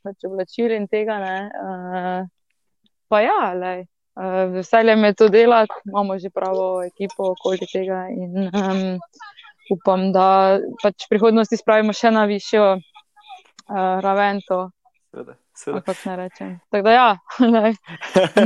pač 0.05 0.27
oblačil 0.29 0.75
in 0.77 0.89
tega, 0.91 1.19
ne, 1.23 1.37
uh, 1.49 2.21
pa 3.09 3.23
ja, 3.25 3.53
lej. 3.55 3.87
Uh, 4.19 4.51
veselje 4.51 4.97
me 4.99 5.13
to 5.15 5.29
delati, 5.31 5.75
imamo 5.87 6.19
že 6.19 6.31
pravo 6.35 6.83
ekipo 6.83 7.33
okoli 7.37 7.67
tega. 7.71 8.09
In, 8.11 8.51
um, 8.51 8.99
upam, 9.71 10.11
da 10.13 10.59
pač 10.83 11.07
v 11.07 11.15
prihodnosti 11.15 11.59
spravimo 11.61 11.95
še 11.95 12.11
na 12.11 12.27
višjo 12.27 12.65
uh, 12.79 13.97
raven. 14.03 14.43
Sveda, 15.19 15.35
sveda. 15.55 15.81
Kako 15.81 16.09
ne 16.09 16.17
rečem. 16.17 16.61
Tako 16.71 16.83
da, 16.83 16.91
ja, 16.91 17.19
ne, 17.39 17.75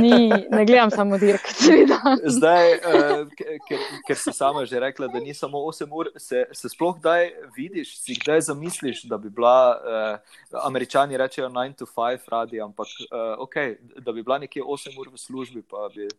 ni, 0.01 0.33
ne 0.51 0.65
gledam 0.65 0.91
samo 0.91 1.17
dirk. 1.17 1.41
Zdaj, 2.37 2.73
uh, 2.73 3.27
ker, 3.67 3.77
ker 4.07 4.17
si 4.17 4.33
sama 4.33 4.65
že 4.65 4.79
rekla, 4.79 5.07
da 5.07 5.19
ni 5.19 5.33
samo 5.33 5.57
8 5.57 5.87
ur, 5.91 6.09
se, 6.17 6.45
se 6.51 6.69
sploh 6.69 6.97
kdaj 6.97 7.29
vidiš, 7.55 7.97
si 7.99 8.17
kdaj 8.17 8.41
zamisliš, 8.41 9.03
da 9.03 9.17
bi 9.17 9.29
bila, 9.29 9.77
uh, 9.77 10.65
američani 10.65 11.17
rečejo 11.17 11.49
9 11.49 11.75
to 11.77 11.85
5 11.85 12.17
radi, 12.31 12.61
ampak 12.61 12.87
uh, 12.87 13.37
okay, 13.45 13.75
da 13.97 14.11
bi 14.11 14.23
bila 14.23 14.37
nekje 14.37 14.63
8 14.63 14.99
ur 14.99 15.13
v 15.13 15.17
službi, 15.17 15.61
pa 15.61 15.89
bi 15.95 16.09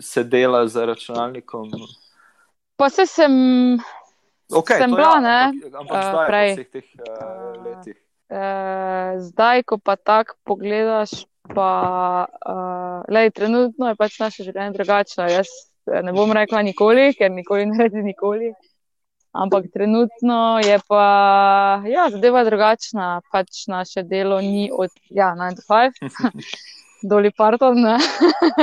sedela 0.00 0.66
za 0.68 0.86
računalnikom. 0.86 1.70
Pa 2.76 2.90
se 2.90 3.06
sem 3.06 3.32
Okay, 4.52 4.78
sem 4.78 4.90
bila, 4.90 5.16
ja, 5.16 5.20
ne, 5.20 5.38
ampak, 5.48 5.80
ampak 5.80 5.96
uh, 5.96 6.08
zdaj, 6.12 6.26
prej. 6.28 6.48
po 6.48 6.54
vseh 6.54 6.68
teh 6.70 6.86
uh, 7.00 7.64
letih. 7.64 8.01
Uh, 8.32 9.20
zdaj, 9.20 9.62
ko 9.68 9.76
pa 9.76 9.96
tako 9.96 10.38
pogledaš, 10.48 11.10
pa 11.52 11.70
uh, 12.48 13.04
lej, 13.12 13.28
trenutno 13.36 13.90
je 13.90 13.98
pač 13.98 14.16
naše 14.22 14.46
življenje 14.46 14.72
drugačno. 14.78 15.26
Jaz 15.28 15.50
ne 15.84 16.14
bom 16.16 16.32
rekla 16.32 16.62
nikoli, 16.64 17.10
ker 17.18 17.28
nikoli 17.30 17.66
ne 17.68 17.76
rečem 17.82 18.06
nikoli. 18.08 18.54
Ampak 19.32 19.68
trenutno 19.72 20.60
je 20.64 20.78
pa 20.88 21.04
ja, 21.88 22.08
zadeva 22.12 22.44
drugačna, 22.44 23.20
pač 23.32 23.66
naše 23.68 24.02
delo 24.04 24.40
ni 24.40 24.70
od 24.72 24.92
ja, 25.08 25.32
9 25.36 25.56
do 25.56 25.62
5, 25.68 25.92
doli 27.12 27.32
parton. 27.36 27.84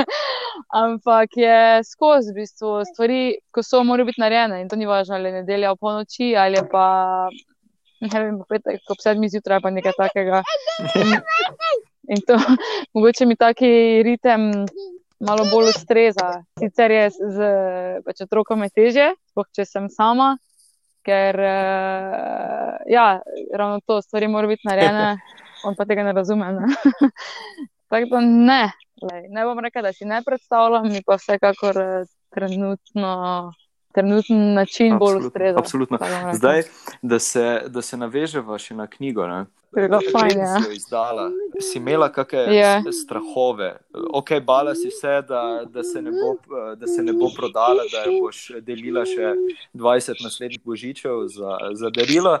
Ampak 0.82 1.34
je 1.36 1.82
skozi 1.86 2.30
v 2.30 2.42
bistvu 2.42 2.84
stvari, 2.90 3.22
ko 3.50 3.62
so 3.62 3.84
morali 3.86 4.10
biti 4.10 4.22
narejene 4.22 4.60
in 4.62 4.68
to 4.70 4.78
ni 4.78 4.86
važno, 4.86 5.14
ali 5.14 5.30
je 5.30 5.40
nedelja 5.40 5.72
v 5.74 5.80
polnoči 5.82 6.34
ali 6.38 6.62
pa 6.70 6.86
ne 8.00 8.22
vem, 8.24 8.38
petek 8.48 8.92
ob 8.92 9.02
sedmi 9.02 9.30
zjutraj 9.32 9.60
pa 9.64 9.72
nekaj 9.74 9.96
takega. 9.98 10.42
In, 11.00 11.16
in 12.16 12.24
to 12.26 12.38
mogoče 12.96 13.26
mi 13.28 13.36
taki 13.36 13.70
ritem 14.06 14.50
malo 15.20 15.44
bolj 15.52 15.72
ustreza. 15.74 16.28
Sicer 16.60 16.94
je 16.96 17.08
z, 17.10 17.50
pač 18.06 18.24
otrokom 18.24 18.64
je 18.66 18.70
teže, 18.74 19.08
sploh 19.32 19.48
če 19.56 19.66
sem 19.68 19.88
sama, 19.92 20.32
ker 21.06 21.36
uh, 21.36 22.78
ja, 22.88 23.08
ravno 23.52 23.80
to 23.86 24.00
stvari 24.04 24.28
morajo 24.32 24.56
biti 24.56 24.68
narejene, 24.68 25.10
on 25.68 25.76
pa 25.76 25.88
tega 25.88 26.04
ne 26.08 26.16
razume. 26.16 26.52
Ne? 26.56 26.72
Tako 27.90 28.06
da 28.14 28.20
ne, 28.24 28.62
Lej, 29.00 29.28
ne 29.32 29.44
bom 29.48 29.60
rekel, 29.64 29.82
da 29.82 29.92
si 29.96 30.04
ne 30.04 30.20
predstavljam, 30.24 30.90
mi 30.92 31.00
pa 31.06 31.16
vsekakor 31.16 31.78
eh, 31.80 32.08
trenutno. 32.34 33.12
Trenutni 33.92 34.54
način 34.54 34.98
bolj 34.98 35.16
ustreza. 35.26 35.58
Absolutno. 35.58 35.98
Zdaj, 36.34 36.62
da 37.02 37.18
se, 37.18 37.62
da 37.66 37.82
se 37.82 37.96
navežemo 37.96 38.58
še 38.58 38.74
na 38.74 38.86
knjigo. 38.86 39.26
Fajn, 40.12 40.38
ja. 40.38 40.60
si, 40.60 40.76
izdala, 40.76 41.28
si 41.60 41.78
imela 41.78 42.08
kakšne 42.12 42.54
yeah. 42.54 42.88
strahove? 43.02 43.76
Ok, 44.12 44.32
bala 44.46 44.74
si 44.74 44.90
se, 44.90 45.20
da, 45.28 45.62
da, 45.66 45.84
se 45.84 46.02
bo, 46.02 46.32
da 46.76 46.86
se 46.86 47.02
ne 47.02 47.12
bo 47.12 47.30
prodala, 47.36 47.86
da 47.92 48.02
boš 48.10 48.48
delila 48.66 49.04
še 49.06 49.34
20 49.74 50.24
naslednjih 50.24 50.64
božičev 50.64 51.26
za, 51.30 51.58
za 51.74 51.90
darilo, 51.94 52.40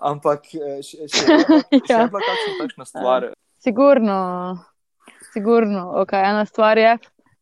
ampak 0.00 0.48
eh, 0.56 0.80
še, 0.80 1.04
še, 1.04 1.24
še, 1.28 1.84
še 1.84 1.92
ja. 1.92 2.08
bila 2.08 2.24
kakšna 2.24 2.56
takšna 2.64 2.88
stvar? 2.88 3.30
Sigurno 3.60 4.20
sigurno. 5.32 5.92
Okay, 5.96 6.30
ena 6.30 6.46
stvar 6.46 6.78
je, 6.78 6.98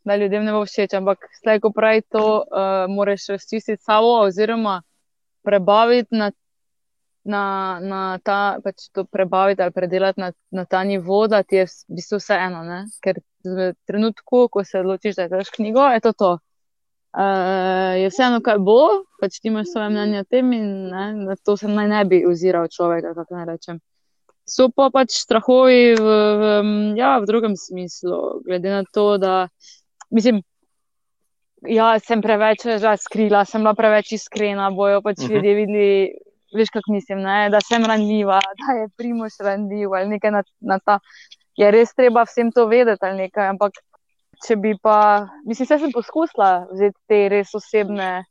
da 0.09 0.17
ljudem 0.17 0.45
ne 0.45 0.53
bo 0.57 0.65
všeč, 0.67 0.97
ampak 0.99 1.29
zdaj, 1.43 1.61
ko 1.61 1.71
pravi 1.77 2.03
to, 2.09 2.25
uh, 2.43 2.89
moraš 2.91 3.29
razčistiti 3.35 3.83
sabo 3.83 4.19
oziroma 4.25 4.81
prebaviti 5.45 6.17
na, 6.17 6.31
na, 7.25 7.45
na 7.83 8.03
ta, 8.25 8.59
pač 8.65 8.89
to 8.93 9.05
prebaviti 9.05 9.63
ali 9.63 9.73
predelati 9.73 10.21
na, 10.21 10.33
na 10.51 10.65
ta 10.65 10.85
nivo, 10.85 11.27
da 11.29 11.43
ti 11.43 11.61
je 11.61 11.67
v 11.69 12.01
bistvu 12.01 12.21
vse 12.21 12.39
eno. 12.49 12.65
Ne? 12.65 12.85
Ker 13.05 13.21
v 13.45 13.73
trenutku, 13.87 14.49
ko 14.53 14.65
se 14.65 14.81
odločiš, 14.81 15.17
da 15.17 15.29
imaš 15.29 15.51
knjigo, 15.55 15.87
je 15.95 16.05
to 16.09 16.13
to. 16.13 16.33
Uh, 17.19 17.97
je 17.97 18.09
vseeno, 18.13 18.41
kaj 18.45 18.59
bo, 18.61 18.81
pač 19.21 19.39
ti 19.41 19.49
imaš 19.49 19.73
svoje 19.73 19.89
mnenje 19.91 20.21
o 20.21 20.27
tem 20.29 20.53
in 20.53 20.67
ne, 20.93 21.07
na 21.25 21.37
to 21.37 21.57
se 21.57 21.69
naj 21.69 21.89
ne 21.89 22.03
bi 22.05 22.25
oziral 22.29 22.69
človek, 22.69 23.13
kako 23.17 23.39
naj 23.39 23.47
rečem. 23.49 23.81
So 24.49 24.69
pa 24.73 24.89
pač 24.93 25.17
strahovi 25.17 25.97
v, 25.97 26.05
v, 26.41 26.45
ja, 26.97 27.17
v 27.21 27.29
drugem 27.29 27.57
smislu, 27.57 28.41
glede 28.47 28.73
na 28.73 28.85
to, 28.85 29.17
da 29.21 29.49
mislim, 30.11 30.43
ja, 31.67 31.91
sem 31.99 32.23
preveč 32.23 32.65
razkrila, 32.83 33.45
sem 33.49 33.65
bila 33.65 33.75
preveč 33.79 34.13
iskrena, 34.19 34.71
bojo 34.71 35.03
pač 35.03 35.19
uh 35.19 35.25
mhm. 35.25 35.33
-huh. 35.33 35.35
ljudje 35.35 35.55
videli, 35.55 36.11
veš, 36.55 36.71
kako 36.73 36.93
mislim, 36.93 37.23
ne, 37.23 37.51
da 37.51 37.61
sem 37.61 37.85
ranljiva, 37.85 38.41
da 38.61 38.81
je 38.81 38.89
primoš 38.97 39.41
ranljiv 39.41 39.95
ali 39.95 40.09
nekaj 40.09 40.31
na, 40.31 40.43
na 40.61 40.79
ta. 40.79 40.99
Je 41.57 41.71
res 41.71 41.95
treba 41.95 42.23
vsem 42.23 42.53
to 42.53 42.67
vedeti 42.67 43.05
ali 43.05 43.17
nekaj, 43.17 43.49
ampak 43.49 43.73
če 44.47 44.57
bi 44.57 44.75
pa, 44.83 45.27
mislim, 45.47 45.67
vse 45.67 45.79
sem 45.79 45.93
poskusila 45.93 46.67
vzeti 46.71 46.99
te 47.09 47.29
res 47.29 47.55
osebne 47.55 48.25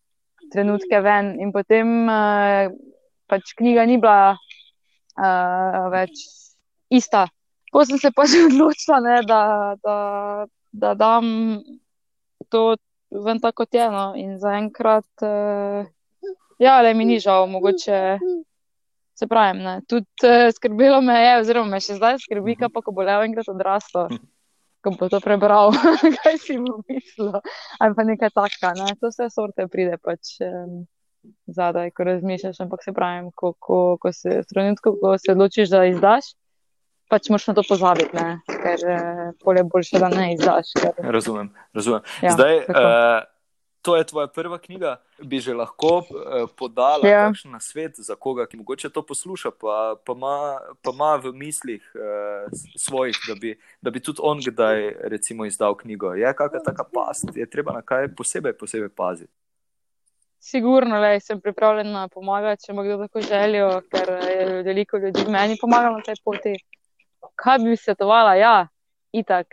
trenutke 0.51 0.99
ven 1.03 1.33
in 1.41 1.51
potem 1.51 2.07
uh, 2.07 2.71
pač 3.27 3.51
knjiga 3.59 3.85
ni 3.85 3.97
bila 3.97 4.37
uh, 4.37 5.89
več 5.91 6.23
ista. 6.89 7.27
Ko 7.71 7.83
sem 7.85 7.99
se 7.99 8.13
pač 8.15 8.37
odločila, 8.39 9.01
ne, 9.03 9.17
da, 9.27 9.41
da, 9.83 9.95
da 10.71 10.93
dam 10.93 11.25
to 12.49 12.75
ven 13.11 13.39
tako 13.39 13.63
kot 13.63 13.73
je. 13.73 13.89
No. 13.91 14.11
In 14.15 14.37
zaenkrat, 14.39 15.09
uh, 15.21 15.87
ja, 16.59 16.81
le 16.81 16.93
mi 16.93 17.05
ni 17.05 17.19
žal, 17.19 17.47
mogoče. 17.51 18.01
Se 19.17 19.25
pravi, 19.25 19.63
tudi 19.89 20.29
uh, 20.29 20.51
skrbelo 20.53 21.01
me 21.01 21.15
je, 21.17 21.37
oziroma 21.39 21.77
me 21.77 21.79
še 21.81 21.95
zdaj 21.97 22.19
skrbi, 22.21 22.53
kaj 22.59 22.69
pa, 22.69 22.83
ko 22.85 22.93
bo 22.93 23.01
levo 23.01 23.25
enkrat 23.25 23.47
odraslo, 23.49 24.03
ko 24.85 24.93
bo 24.93 25.07
to 25.09 25.17
prebral, 25.23 25.73
kaj 26.19 26.37
si 26.43 26.59
mu 26.61 26.75
mislil. 26.85 27.39
Ali 27.81 27.97
pa 27.97 28.05
nekaj 28.05 28.29
takega, 28.35 28.75
ne? 28.77 28.93
to 29.01 29.09
vse 29.09 29.31
sorte 29.33 29.65
pride 29.73 29.97
pač. 29.97 30.37
Um, 30.45 30.85
zadaj, 31.47 31.91
ko 31.91 32.03
razmišljaš. 32.03 32.59
Ampak 32.59 32.83
se 32.83 32.93
pravi, 32.93 33.31
ko, 33.35 33.53
ko, 33.59 33.97
ko 34.01 34.11
se 34.13 34.41
trenutku, 34.49 34.95
ko 35.01 35.17
se 35.17 35.31
odločiš, 35.31 35.69
da 35.69 35.85
izdaš, 35.85 36.33
pač 37.07 37.29
moraš 37.29 37.47
na 37.47 37.53
to 37.57 37.63
pozabiti, 37.67 38.15
ne? 38.15 38.39
ker 38.47 39.57
je 39.57 39.63
boljše, 39.63 39.99
da 39.99 40.09
ne 40.09 40.33
izdaš. 40.33 40.73
Ker... 40.81 40.93
Razumem. 40.97 41.49
razumem. 41.73 42.01
Ja, 42.21 42.31
Zdaj, 42.31 42.57
uh, 42.57 43.25
to 43.81 43.95
je 43.95 44.03
tvoja 44.03 44.27
prva 44.27 44.57
knjiga. 44.57 44.97
Bi 45.23 45.39
že 45.39 45.53
lahko 45.53 45.97
uh, 45.97 46.49
podala 46.57 47.07
ja. 47.07 47.31
na 47.45 47.59
svet 47.59 47.95
za 47.97 48.15
koga, 48.15 48.45
ki 48.45 48.57
mogoče 48.57 48.89
to 48.89 49.01
posluša, 49.01 49.51
pa, 49.51 49.95
pa, 50.05 50.13
ima, 50.13 50.59
pa 50.81 50.91
ima 50.93 51.15
v 51.23 51.33
mislih 51.33 51.81
uh, 51.95 52.51
svojih, 52.75 53.17
da 53.27 53.35
bi, 53.35 53.55
da 53.81 53.91
bi 53.91 54.03
tudi 54.03 54.19
on 54.23 54.43
kdaj 54.43 54.95
recimo, 55.09 55.45
izdal 55.45 55.77
knjigo. 55.77 56.13
Je 56.13 56.33
kakšna 56.33 56.63
taka 56.65 56.83
past, 56.83 57.31
je 57.35 57.49
treba 57.49 57.73
na 57.73 57.81
kaj 57.81 58.11
posebej, 58.15 58.57
posebej 58.57 58.89
paziti. 58.89 59.31
Sigurno, 60.39 60.99
da 61.01 61.19
sem 61.19 61.39
pripravljena 61.41 62.07
pomagati, 62.07 62.65
če 62.65 62.71
ima 62.71 62.83
kdo 62.83 62.97
tako 63.07 63.21
željo, 63.21 63.81
ker 63.91 64.09
je 64.29 64.63
veliko 64.63 64.97
ljudi 64.97 65.25
meni 65.29 65.57
pomagalo 65.61 65.97
na 65.97 66.03
tej 66.03 66.15
poti. 66.23 66.53
Kaj 67.37 67.61
bi 67.63 67.77
svetovala? 67.77 68.35
Ja, 68.39 68.67
itak. 69.13 69.47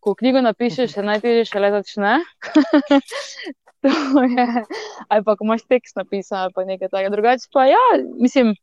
Ko 0.00 0.14
knjigo 0.16 0.40
napišeš, 0.44 0.94
se 0.96 1.02
najtežje 1.04 1.44
šele 1.50 1.70
začne. 1.74 2.18
ali 5.10 5.24
pa 5.24 5.36
ko 5.36 5.44
imaš 5.44 5.64
tekst 5.68 5.96
napisan, 5.96 6.44
ali 6.44 6.52
pa 6.56 6.64
nekaj 6.64 6.88
takega. 6.88 7.12
Drugače 7.16 7.48
pa, 7.52 7.66
ja, 7.68 7.84
mislim, 8.20 8.54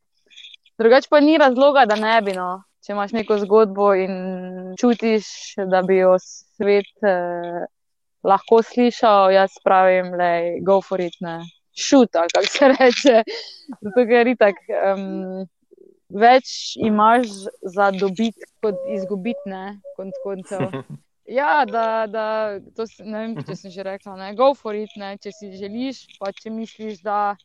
drugače 0.78 1.08
pa 1.10 1.20
ni 1.20 1.38
razloga, 1.38 1.86
da 1.86 1.96
ne 1.96 2.22
bi. 2.22 2.34
No. 2.38 2.64
Če 2.86 2.94
imaš 2.94 3.12
neko 3.12 3.38
zgodbo 3.42 3.92
in 3.98 4.14
čutiš, 4.80 5.26
da 5.68 5.82
bi 5.84 5.98
jo 5.98 6.14
svet 6.22 7.04
eh, 7.04 7.66
lahko 8.24 8.62
slišal, 8.64 9.34
jaz 9.34 9.58
pravim, 9.64 10.14
je 10.22 10.60
go 10.66 10.82
for 10.82 11.02
it, 11.02 11.18
ne. 11.22 11.40
šuta, 11.78 12.26
kako 12.34 12.48
se 12.48 12.68
reče. 12.68 13.24
Zato, 13.82 14.06
ker 14.10 14.28
je 14.28 14.36
tako, 14.40 14.80
um, 14.94 15.48
več 16.10 16.76
imaš 16.80 17.28
za 17.62 17.92
dobiti, 17.92 18.48
kot 18.64 18.80
izgubiti, 18.96 19.50
ne, 19.50 19.80
konc 19.98 20.24
koncev. 20.24 20.70
Ja, 21.28 21.66
da, 21.68 22.08
da 22.08 22.26
to 22.72 22.86
ne 23.04 23.20
vem, 23.20 23.34
če 23.44 23.56
sem 23.60 23.72
že 23.74 23.84
rekla, 23.84 24.14
ne, 24.16 24.30
go 24.32 24.54
for 24.56 24.78
it, 24.80 24.94
ne, 24.96 25.10
če 25.20 25.34
si 25.36 25.50
želiš, 25.60 26.06
pa 26.22 26.30
če 26.32 26.54
misliš, 26.56 27.02
da 27.04 27.36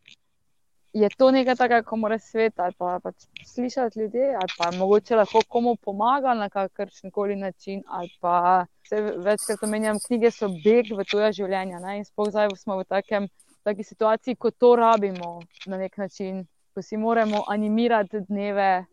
je 0.94 1.08
to 1.18 1.32
nekaj 1.34 1.56
takega, 1.58 1.82
ko 1.82 1.98
mora 1.98 2.18
svet 2.22 2.60
ali 2.62 2.76
pa, 2.78 3.00
pa 3.02 3.10
slišati 3.42 3.98
ljudi, 3.98 4.22
ali 4.38 4.54
pa 4.58 4.70
mogoče 4.76 5.16
lahko 5.16 5.42
komu 5.48 5.74
pomaga 5.82 6.34
na 6.38 6.46
kakršen 6.48 7.10
koli 7.10 7.34
način, 7.36 7.82
ali 7.88 8.12
pa 8.20 8.66
se 8.86 9.02
večkrat 9.02 9.66
omenjam, 9.66 9.98
knjige 10.06 10.30
so 10.30 10.52
beg 10.62 10.94
v 10.94 11.02
tuja 11.10 11.32
življenja, 11.34 11.82
ne, 11.82 11.98
in 11.98 12.06
spoh 12.06 12.30
zdaj 12.30 12.54
smo 12.62 12.78
v 12.78 12.86
takem, 12.86 13.26
taki 13.66 13.82
situaciji, 13.82 14.38
ko 14.38 14.54
to 14.54 14.76
rabimo 14.76 15.40
na 15.66 15.82
nek 15.82 15.98
način, 15.98 16.44
ko 16.74 16.82
si 16.82 16.96
moramo 16.96 17.44
animirati 17.48 18.20
dneve, 18.28 18.84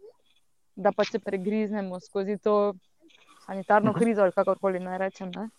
da 0.76 0.92
pa 0.92 1.04
se 1.04 1.20
pregriznemo 1.20 2.00
skozi 2.00 2.38
to 2.38 2.74
sanitarno 3.46 3.92
mhm. 3.92 4.00
krizo 4.00 4.22
ali 4.22 4.32
kakorkoli 4.32 4.80
naj 4.80 4.98
rečem. 4.98 5.32
Ne? 5.36 5.50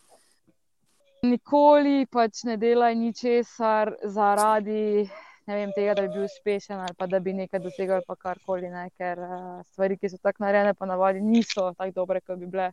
Nikoli 1.22 2.06
pač 2.06 2.44
ne 2.44 2.56
delaj 2.56 2.94
ničesar 2.94 3.94
zaradi 4.04 5.08
vem, 5.54 5.72
tega, 5.74 5.94
da 5.94 6.06
bi 6.06 6.14
bil 6.14 6.24
uspešen 6.24 6.80
ali 6.80 6.94
pa 6.98 7.06
da 7.06 7.20
bi 7.20 7.34
nekaj 7.34 7.60
dosegel 7.60 8.00
ali 8.00 8.18
karkoli. 8.18 8.70
Ne? 8.70 8.88
Ker 8.96 9.18
uh, 9.18 9.60
stvari, 9.72 9.98
ki 9.98 10.08
so 10.08 10.18
tako 10.22 10.44
narejene, 10.46 10.74
pa 10.74 10.86
navadi 10.86 11.20
niso 11.20 11.72
tako 11.78 11.92
dobre, 12.02 12.20
kot 12.20 12.38
bi 12.38 12.46
bile, 12.46 12.70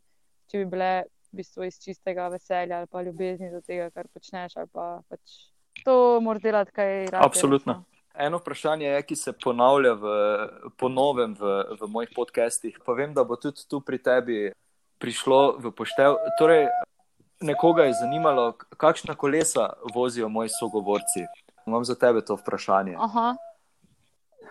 če 0.51 0.63
bi 0.63 0.72
bile 0.77 0.92
v 1.32 1.42
bistvu 1.42 1.68
iz 1.68 1.80
čistega 1.84 2.30
veselja 2.32 2.82
ali 2.82 2.88
pa 2.92 3.04
ljubezni 3.04 3.51
do 3.51 3.62
tega, 3.62 3.89
kar 3.92 4.08
počneš. 4.13 4.58
Pa, 4.72 4.88
pač, 5.10 5.38
to 5.84 6.20
moraš 6.24 6.48
delati, 6.48 6.75
kaj 6.75 6.94
rečeš. 7.08 7.22
Absolutno. 7.25 7.82
Resno. 7.82 7.97
Eno 8.17 8.38
vprašanje 8.38 8.86
je, 8.86 9.01
ki 9.01 9.15
se 9.15 9.31
ponavlja 9.43 9.93
v, 9.93 10.13
ponovem 10.77 11.36
v, 11.39 11.63
v 11.81 11.89
mojih 11.89 12.09
podcestih. 12.15 12.79
Pa 12.86 12.93
vem, 12.97 13.13
da 13.13 13.24
bo 13.24 13.38
tudi 13.38 13.62
tu 13.69 13.81
pri 13.81 14.01
tebi 14.01 14.51
prišlo 14.97 15.57
v 15.62 15.71
poštev. 15.71 16.17
Torej, 16.39 16.65
nekoga 17.41 17.86
je 17.86 17.93
zanimalo, 18.01 18.57
kakšna 18.77 19.15
kolesa 19.15 19.74
vozijo 19.93 20.29
moji 20.29 20.50
sogovorci. 20.50 21.27
Imam 21.67 21.86
za 21.86 21.95
tebe 21.95 22.25
to 22.25 22.36
vprašanje. 22.36 22.95
Aha. 22.97 23.36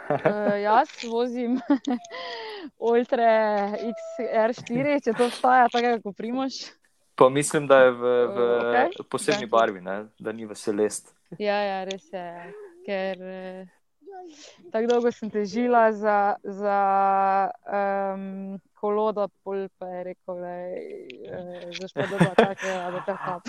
Uh, 0.07 0.55
jaz 0.63 0.89
vozim 1.11 1.59
Ultra 2.91 3.75
XR4, 3.83 5.01
če 5.03 5.15
to 5.19 5.27
staja 5.31 5.67
tako, 5.73 5.97
kot 6.05 6.17
primoš. 6.17 6.61
Pa 7.17 7.29
mislim, 7.33 7.67
da 7.67 7.81
je 7.89 7.91
v, 7.91 8.15
v 8.31 8.47
okay. 8.61 9.03
posebni 9.11 9.51
barvi, 9.51 9.81
ne? 9.81 10.05
da 10.19 10.33
ni 10.33 10.47
v 10.47 10.55
celest. 10.55 11.17
Ja, 11.41 11.59
ja, 11.65 11.83
res 11.89 12.07
je. 12.13 12.53
Ker 12.87 13.23
eh, 13.23 13.67
tako 14.73 14.87
dolgo 14.91 15.11
sem 15.13 15.31
težila 15.31 15.93
za, 15.93 16.37
za 16.43 16.79
um, 17.67 18.59
kolo, 18.81 19.13
da 19.13 19.29
pol 19.45 19.67
pa 19.79 19.87
je 19.87 20.05
rekel, 20.05 20.35
da 20.41 20.49
je 20.49 21.73
zaškodoba 21.81 22.31
tako, 22.37 22.63
da 22.63 22.79
je 22.79 23.03
kar 23.07 23.41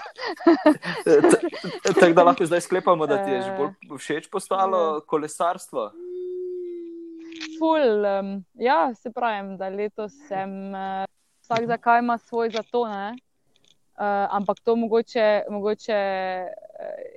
Tako 1.99 2.13
da 2.13 2.23
lahko 2.23 2.45
zdaj 2.45 2.61
sklepamo, 2.61 3.07
da 3.07 3.23
ti 3.25 3.31
je 3.31 3.41
že 3.41 3.51
bolj 3.57 3.97
všeč 3.97 4.29
postalo 4.31 4.83
ja. 4.95 5.01
kolesarstvo. 5.07 5.91
Ful, 7.59 8.05
um, 8.05 8.45
ja, 8.53 8.93
se 8.95 9.11
pravim, 9.11 9.57
da 9.57 9.69
letos 9.69 10.13
sem 10.27 10.73
uh, 10.73 11.05
vsak 11.41 11.67
za 11.67 11.77
kaj 11.77 11.99
ima 11.99 12.17
svoj 12.17 12.49
za 12.49 12.63
to, 12.71 12.87
ne? 12.87 13.15
Uh, 13.97 14.03
ampak 14.29 14.57
to 14.63 14.75
mogoče, 14.75 15.43
mogoče 15.49 15.97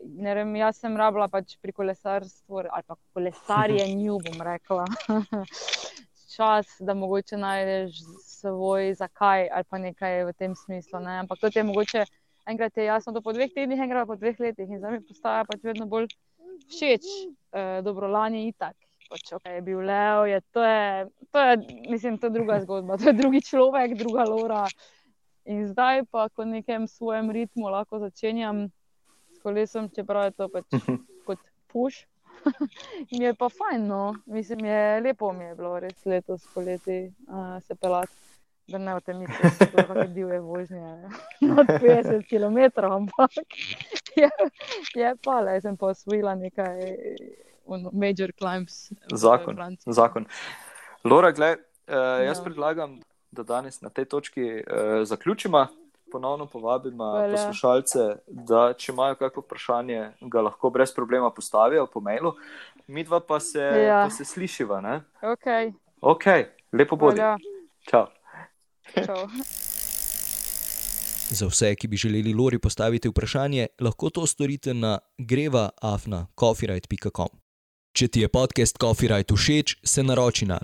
ne 0.05 0.35
vem, 0.35 0.55
jaz 0.57 0.81
sem 0.81 0.96
rabila 0.96 1.29
pač 1.29 1.57
pri 1.61 1.73
kolesarstvu 1.77 2.64
ali 2.64 2.87
pa 2.87 2.96
kolesarjenju, 3.12 4.18
bom 4.27 4.46
rekla. 4.46 4.87
čas, 6.31 6.77
da 6.81 6.94
mogoče 6.94 7.37
najdeš 7.37 7.99
svoj 8.23 8.94
zakaj 8.94 9.49
ali 9.53 9.64
pa 9.68 9.79
nekaj 9.79 10.25
v 10.25 10.33
tem 10.33 10.55
smislu. 10.55 11.01
Ne? 11.01 11.18
Ampak 11.25 11.40
to 11.42 11.51
je 11.53 11.64
mogoče 11.64 12.05
enkrat 12.46 12.77
je 12.77 12.85
jasno, 12.85 13.12
da 13.12 13.20
po 13.20 13.33
dveh 13.33 13.51
tednih, 13.55 13.81
enkrat 13.81 14.07
po 14.07 14.16
dveh 14.16 14.40
letih 14.40 14.70
in 14.70 14.81
za 14.81 14.90
me 14.90 15.01
postaja 15.07 15.44
pač 15.44 15.62
vedno 15.64 15.87
bolj 15.87 16.09
všeč, 16.70 17.07
uh, 17.55 17.81
dobro 17.85 18.09
lani 18.09 18.46
in 18.46 18.53
tak. 18.53 18.77
Pač, 19.11 19.33
okay, 19.35 19.59
je 19.59 19.62
bil 19.66 19.81
Leo, 19.83 20.23
je, 20.31 20.38
to, 20.55 20.62
je, 20.62 21.07
to 21.35 21.42
je, 21.42 21.55
mislim, 21.90 22.18
to 22.18 22.29
je 22.29 22.37
druga 22.37 22.61
zgodba, 22.62 22.96
to 22.96 23.11
je 23.11 23.16
drugi 23.18 23.40
človek, 23.42 23.96
druga 23.99 24.25
lora. 24.25 24.66
In 25.51 25.64
zdaj 25.66 26.05
pa, 26.11 26.29
ko 26.31 26.46
v 26.46 26.61
nekem 26.61 26.87
svojem 26.87 27.33
ritmu 27.35 27.73
lahko 27.75 27.99
začenjam 27.99 28.68
kolesom, 29.42 29.88
čeprav 29.94 30.31
je 30.31 30.31
to 30.31 30.48
pač 30.48 30.64
kot 31.26 31.38
puš, 31.72 32.07
mi 33.18 33.24
je 33.24 33.35
pa 33.35 33.48
fajn, 33.48 33.87
no. 33.87 34.14
mislim, 34.26 34.64
je 34.64 35.00
lepo 35.00 35.33
mi 35.33 35.44
je 35.44 35.55
bilo 35.55 35.79
res 35.81 36.05
letos 36.07 36.46
poleti 36.55 37.12
uh, 37.29 37.62
se 37.62 37.74
pelati. 37.74 38.12
Da 38.70 38.79
ne 38.79 38.92
v 38.94 39.00
tem 39.03 39.18
misli, 39.18 39.66
da 39.74 40.00
je 40.00 40.09
divje 40.14 40.37
vožnje 40.40 40.90
od 41.42 41.66
50 41.66 42.22
km, 42.31 42.85
ampak 42.87 43.33
je, 44.20 44.29
je 44.94 45.11
pa 45.24 45.40
le, 45.40 45.57
sem 45.61 45.76
pa 45.76 45.90
osvojila 45.90 46.37
nekaj 46.38 46.79
major 47.92 48.31
climbs. 48.38 48.92
Zakon. 49.11 49.59
zakon. 49.87 50.26
Lora, 51.05 51.33
gled, 51.35 51.59
uh, 51.59 52.22
jaz 52.22 52.38
ja. 52.38 52.44
predlagam, 52.44 53.00
da 53.31 53.42
danes 53.42 53.81
na 53.83 53.90
tej 53.90 54.05
točki 54.05 54.46
uh, 54.46 55.03
zaključimo 55.03 55.66
ponovno 56.12 56.46
povabim 56.46 56.99
poslušalce, 57.33 57.99
da 58.27 58.73
če 58.73 58.92
imajo 58.92 59.14
kakšno 59.20 59.42
vprašanje, 59.42 60.01
ga 60.20 60.40
lahko 60.49 60.70
brez 60.70 60.94
problema 60.94 61.31
postavijo 61.31 61.87
po 61.87 62.01
mailu. 62.01 62.35
Mi 62.87 63.05
dva 63.05 63.20
pa 63.20 63.40
se, 63.40 63.61
ja. 63.61 64.05
pa 64.05 64.11
se 64.11 64.25
slišiva. 64.25 65.01
Okay. 65.23 65.73
ok, 66.01 66.25
lepo 66.73 66.96
bodi. 66.96 67.20
Čau. 67.90 68.07
Čau. 68.94 69.29
Za 71.31 71.46
vse, 71.46 71.75
ki 71.75 71.88
bi 71.88 71.96
želeli 71.96 72.35
Lori 72.35 72.59
postaviti 72.59 73.09
vprašanje, 73.09 73.66
lahko 73.81 74.11
to 74.11 74.27
storite 74.27 74.75
na 74.75 74.99
greva.afna.coffeeright.com. 75.18 77.29
Če 77.92 78.09
ti 78.09 78.20
je 78.20 78.29
podcast 78.29 78.79
Coffeeright 78.79 79.33
všeč, 79.35 79.77
se 79.83 80.03
naroči 80.03 80.46
na 80.46 80.61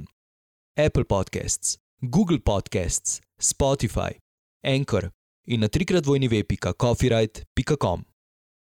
Apple 0.87 1.05
Podcasts, 1.05 1.79
Google 2.01 2.41
Podcasts, 2.41 3.21
Spotify, 3.39 4.11
Anchor 4.63 5.16
in 5.47 5.61
na 5.61 5.69
trikrat 5.69 6.07
vojni 6.07 6.29
ve.coffeeright.com. 6.29 8.16